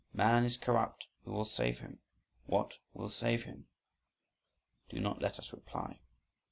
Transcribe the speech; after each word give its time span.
"Man 0.15 0.45
is 0.45 0.57
corrupt 0.57 1.05
who 1.23 1.31
will 1.31 1.45
save 1.45 1.77
him? 1.77 1.99
what 2.47 2.79
will 2.91 3.07
save 3.07 3.43
him?" 3.43 3.67
Do 4.89 4.99
not 4.99 5.21
let 5.21 5.37
us 5.37 5.53
reply. 5.53 5.99